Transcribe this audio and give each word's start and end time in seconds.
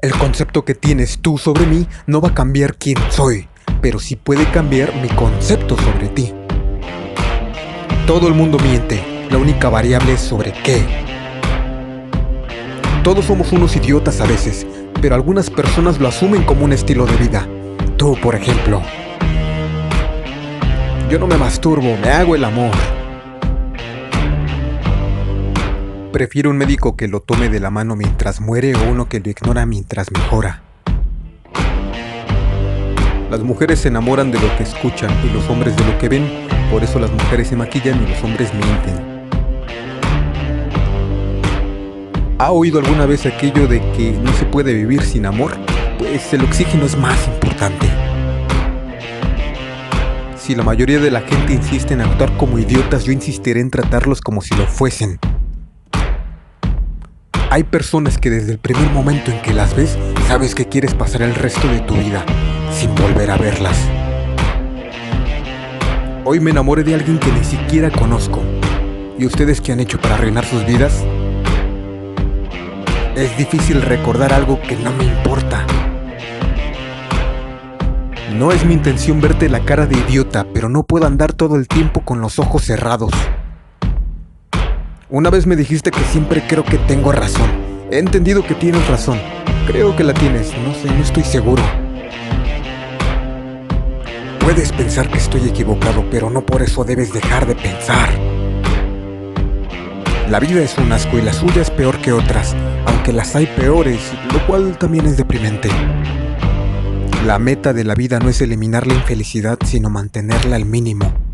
El 0.00 0.12
concepto 0.12 0.64
que 0.64 0.76
tienes 0.76 1.18
tú 1.18 1.38
sobre 1.38 1.66
mí 1.66 1.88
no 2.06 2.20
va 2.20 2.28
a 2.28 2.34
cambiar 2.34 2.76
quién 2.76 2.96
soy, 3.10 3.48
pero 3.82 3.98
sí 3.98 4.14
puede 4.14 4.48
cambiar 4.52 4.94
mi 5.02 5.08
concepto 5.08 5.76
sobre 5.76 6.06
ti. 6.06 6.32
Todo 8.06 8.28
el 8.28 8.34
mundo 8.34 8.58
miente, 8.60 9.02
la 9.28 9.38
única 9.38 9.68
variable 9.68 10.12
es 10.12 10.20
sobre 10.20 10.52
qué. 10.52 10.86
Todos 13.02 13.24
somos 13.24 13.50
unos 13.50 13.74
idiotas 13.74 14.20
a 14.20 14.26
veces, 14.26 14.68
pero 15.02 15.16
algunas 15.16 15.50
personas 15.50 15.98
lo 15.98 16.06
asumen 16.06 16.44
como 16.44 16.64
un 16.64 16.72
estilo 16.72 17.04
de 17.04 17.16
vida. 17.16 17.48
Tú, 17.96 18.16
por 18.22 18.36
ejemplo. 18.36 18.80
Yo 21.10 21.18
no 21.18 21.26
me 21.26 21.36
masturbo, 21.36 21.96
me 21.96 22.10
hago 22.10 22.36
el 22.36 22.44
amor. 22.44 22.97
Prefiero 26.12 26.48
un 26.48 26.56
médico 26.56 26.96
que 26.96 27.06
lo 27.06 27.20
tome 27.20 27.50
de 27.50 27.60
la 27.60 27.68
mano 27.68 27.94
mientras 27.94 28.40
muere 28.40 28.74
o 28.74 28.90
uno 28.90 29.10
que 29.10 29.20
lo 29.20 29.28
ignora 29.28 29.66
mientras 29.66 30.10
mejora. 30.10 30.62
Las 33.30 33.40
mujeres 33.40 33.80
se 33.80 33.88
enamoran 33.88 34.30
de 34.30 34.40
lo 34.40 34.56
que 34.56 34.62
escuchan 34.62 35.10
y 35.22 35.30
los 35.34 35.50
hombres 35.50 35.76
de 35.76 35.84
lo 35.84 35.98
que 35.98 36.08
ven, 36.08 36.26
por 36.70 36.82
eso 36.82 36.98
las 36.98 37.12
mujeres 37.12 37.48
se 37.48 37.56
maquillan 37.56 38.02
y 38.02 38.08
los 38.08 38.24
hombres 38.24 38.50
mienten. 38.54 39.18
¿Ha 42.38 42.52
oído 42.52 42.78
alguna 42.78 43.04
vez 43.04 43.26
aquello 43.26 43.68
de 43.68 43.80
que 43.92 44.12
no 44.12 44.32
se 44.32 44.46
puede 44.46 44.72
vivir 44.72 45.02
sin 45.02 45.26
amor? 45.26 45.52
Pues 45.98 46.32
el 46.32 46.42
oxígeno 46.42 46.86
es 46.86 46.96
más 46.96 47.28
importante. 47.28 47.86
Si 50.38 50.54
la 50.54 50.62
mayoría 50.62 51.00
de 51.00 51.10
la 51.10 51.20
gente 51.20 51.52
insiste 51.52 51.92
en 51.92 52.00
actuar 52.00 52.34
como 52.38 52.58
idiotas, 52.58 53.04
yo 53.04 53.12
insistiré 53.12 53.60
en 53.60 53.70
tratarlos 53.70 54.22
como 54.22 54.40
si 54.40 54.54
lo 54.54 54.66
fuesen. 54.66 55.18
Hay 57.50 57.64
personas 57.64 58.18
que 58.18 58.28
desde 58.28 58.52
el 58.52 58.58
primer 58.58 58.90
momento 58.90 59.30
en 59.30 59.40
que 59.40 59.54
las 59.54 59.74
ves, 59.74 59.96
sabes 60.26 60.54
que 60.54 60.66
quieres 60.66 60.92
pasar 60.92 61.22
el 61.22 61.34
resto 61.34 61.66
de 61.66 61.80
tu 61.80 61.94
vida 61.94 62.22
sin 62.70 62.94
volver 62.94 63.30
a 63.30 63.38
verlas. 63.38 63.78
Hoy 66.26 66.40
me 66.40 66.50
enamoré 66.50 66.84
de 66.84 66.94
alguien 66.94 67.18
que 67.18 67.32
ni 67.32 67.42
siquiera 67.42 67.90
conozco. 67.90 68.42
¿Y 69.18 69.24
ustedes 69.24 69.62
qué 69.62 69.72
han 69.72 69.80
hecho 69.80 69.98
para 69.98 70.16
arruinar 70.16 70.44
sus 70.44 70.66
vidas? 70.66 71.02
Es 73.16 73.34
difícil 73.38 73.80
recordar 73.80 74.34
algo 74.34 74.60
que 74.60 74.76
no 74.76 74.92
me 74.92 75.04
importa. 75.04 75.66
No 78.36 78.52
es 78.52 78.62
mi 78.66 78.74
intención 78.74 79.22
verte 79.22 79.48
la 79.48 79.64
cara 79.64 79.86
de 79.86 79.96
idiota, 79.96 80.46
pero 80.52 80.68
no 80.68 80.82
puedo 80.82 81.06
andar 81.06 81.32
todo 81.32 81.56
el 81.56 81.66
tiempo 81.66 82.02
con 82.02 82.20
los 82.20 82.38
ojos 82.38 82.66
cerrados. 82.66 83.12
Una 85.10 85.30
vez 85.30 85.46
me 85.46 85.56
dijiste 85.56 85.90
que 85.90 86.00
siempre 86.00 86.44
creo 86.46 86.66
que 86.66 86.76
tengo 86.76 87.12
razón. 87.12 87.48
He 87.90 87.98
entendido 87.98 88.46
que 88.46 88.54
tienes 88.54 88.86
razón. 88.88 89.18
Creo 89.66 89.96
que 89.96 90.04
la 90.04 90.12
tienes, 90.12 90.52
no 90.58 90.74
sé, 90.74 90.88
no 90.94 91.02
estoy 91.02 91.22
seguro. 91.22 91.62
Puedes 94.38 94.70
pensar 94.70 95.08
que 95.08 95.16
estoy 95.16 95.48
equivocado, 95.48 96.04
pero 96.10 96.28
no 96.28 96.44
por 96.44 96.60
eso 96.60 96.84
debes 96.84 97.10
dejar 97.14 97.46
de 97.46 97.54
pensar. 97.54 98.10
La 100.28 100.40
vida 100.40 100.60
es 100.60 100.76
un 100.76 100.92
asco 100.92 101.16
y 101.16 101.22
la 101.22 101.32
suya 101.32 101.62
es 101.62 101.70
peor 101.70 101.96
que 102.02 102.12
otras, 102.12 102.54
aunque 102.84 103.14
las 103.14 103.34
hay 103.34 103.46
peores, 103.46 104.12
lo 104.30 104.46
cual 104.46 104.76
también 104.76 105.06
es 105.06 105.16
deprimente. 105.16 105.70
La 107.24 107.38
meta 107.38 107.72
de 107.72 107.84
la 107.84 107.94
vida 107.94 108.18
no 108.18 108.28
es 108.28 108.42
eliminar 108.42 108.86
la 108.86 108.92
infelicidad, 108.92 109.58
sino 109.64 109.88
mantenerla 109.88 110.56
al 110.56 110.66
mínimo. 110.66 111.27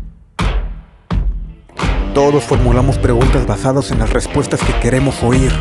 Todos 2.15 2.45
formulamos 2.45 2.97
preguntas 2.97 3.45
basadas 3.45 3.91
en 3.91 3.99
las 3.99 4.13
respuestas 4.13 4.61
que 4.61 4.71
queremos 4.79 5.21
oír. 5.21 5.51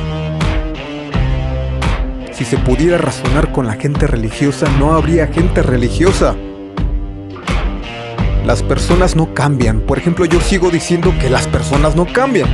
Si 2.32 2.44
se 2.44 2.56
pudiera 2.58 2.96
razonar 2.96 3.50
con 3.50 3.66
la 3.66 3.72
gente 3.72 4.06
religiosa, 4.06 4.68
no 4.78 4.92
habría 4.92 5.26
gente 5.26 5.64
religiosa. 5.64 6.36
Las 8.46 8.62
personas 8.62 9.16
no 9.16 9.34
cambian. 9.34 9.80
Por 9.80 9.98
ejemplo, 9.98 10.26
yo 10.26 10.40
sigo 10.40 10.70
diciendo 10.70 11.12
que 11.20 11.28
las 11.28 11.48
personas 11.48 11.96
no 11.96 12.06
cambian. 12.06 12.48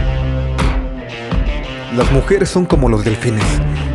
Las 1.95 2.11
mujeres 2.11 2.49
son 2.49 2.65
como 2.65 2.89
los 2.89 3.05
delfines. 3.05 3.45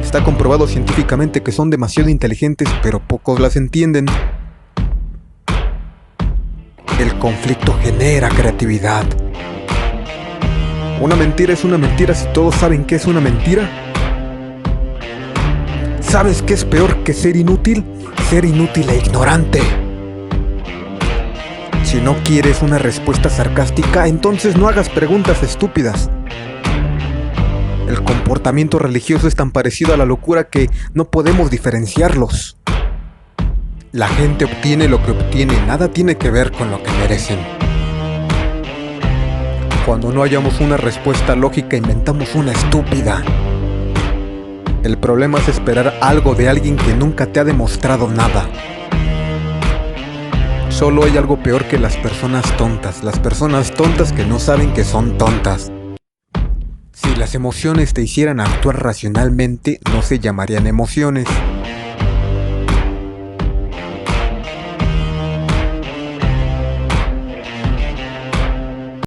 Está 0.03 0.23
comprobado 0.23 0.67
científicamente 0.67 1.41
que 1.41 1.51
son 1.51 1.71
demasiado 1.71 2.11
inteligentes, 2.11 2.69
pero 2.83 2.99
pocos 2.99 3.39
las 3.39 3.55
entienden. 3.55 4.05
El 6.99 7.17
conflicto 7.17 7.75
genera 7.81 8.29
creatividad. 8.29 9.03
¿Una 11.01 11.17
mentira 11.17 11.51
es 11.51 11.65
una 11.65 11.77
mentira 11.77 12.13
si 12.13 12.25
todos 12.27 12.55
saben 12.55 12.85
que 12.85 12.95
es 12.95 13.05
una 13.05 13.19
mentira? 13.19 13.69
¿Sabes 15.99 16.41
qué 16.41 16.53
es 16.53 16.63
peor 16.63 17.03
que 17.03 17.13
ser 17.13 17.35
inútil? 17.35 17.83
Ser 18.29 18.45
inútil 18.45 18.89
e 18.89 18.97
ignorante. 18.97 19.61
Si 21.83 21.99
no 21.99 22.15
quieres 22.23 22.61
una 22.61 22.77
respuesta 22.77 23.29
sarcástica, 23.29 24.07
entonces 24.07 24.55
no 24.55 24.69
hagas 24.69 24.87
preguntas 24.87 25.43
estúpidas. 25.43 26.09
El 27.89 28.01
comportamiento 28.03 28.79
religioso 28.79 29.27
es 29.27 29.35
tan 29.35 29.51
parecido 29.51 29.93
a 29.93 29.97
la 29.97 30.05
locura 30.05 30.45
que 30.45 30.69
no 30.93 31.11
podemos 31.11 31.51
diferenciarlos. 31.51 32.57
La 33.91 34.07
gente 34.07 34.45
obtiene 34.45 34.87
lo 34.87 35.03
que 35.03 35.11
obtiene, 35.11 35.53
nada 35.67 35.89
tiene 35.89 36.15
que 36.15 36.31
ver 36.31 36.53
con 36.53 36.71
lo 36.71 36.81
que 36.81 36.91
merecen. 36.93 37.64
Cuando 39.85 40.11
no 40.11 40.21
hallamos 40.21 40.61
una 40.61 40.77
respuesta 40.77 41.35
lógica, 41.35 41.77
inventamos 41.77 42.33
una 42.33 42.51
estúpida. 42.53 43.23
El 44.81 44.97
problema 44.97 45.37
es 45.37 45.47
esperar 45.47 45.93
algo 46.01 46.33
de 46.33 46.49
alguien 46.49 46.75
que 46.75 46.95
nunca 46.95 47.27
te 47.27 47.39
ha 47.39 47.43
demostrado 47.43 48.07
nada. 48.07 48.49
Solo 50.69 51.05
hay 51.05 51.17
algo 51.17 51.37
peor 51.37 51.65
que 51.65 51.77
las 51.77 51.97
personas 51.97 52.45
tontas, 52.57 53.03
las 53.03 53.19
personas 53.19 53.71
tontas 53.75 54.11
que 54.11 54.25
no 54.25 54.39
saben 54.39 54.73
que 54.73 54.83
son 54.83 55.19
tontas. 55.19 55.71
Si 56.91 57.15
las 57.15 57.35
emociones 57.35 57.93
te 57.93 58.01
hicieran 58.01 58.39
actuar 58.39 58.81
racionalmente, 58.81 59.79
no 59.93 60.01
se 60.01 60.17
llamarían 60.17 60.65
emociones, 60.65 61.27